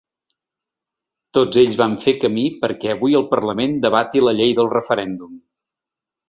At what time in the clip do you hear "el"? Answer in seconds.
3.19-3.27